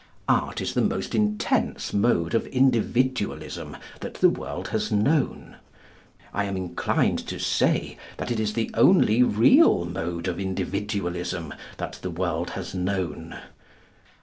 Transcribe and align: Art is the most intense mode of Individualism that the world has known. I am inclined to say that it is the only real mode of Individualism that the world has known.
Art 0.27 0.61
is 0.61 0.73
the 0.73 0.81
most 0.81 1.13
intense 1.13 1.93
mode 1.93 2.33
of 2.33 2.47
Individualism 2.47 3.77
that 3.99 4.15
the 4.15 4.31
world 4.31 4.69
has 4.69 4.91
known. 4.91 5.57
I 6.33 6.45
am 6.45 6.57
inclined 6.57 7.19
to 7.27 7.37
say 7.39 7.99
that 8.17 8.31
it 8.31 8.39
is 8.39 8.53
the 8.53 8.71
only 8.73 9.21
real 9.21 9.85
mode 9.85 10.27
of 10.27 10.39
Individualism 10.39 11.53
that 11.77 11.99
the 12.01 12.09
world 12.09 12.49
has 12.57 12.73
known. 12.73 13.37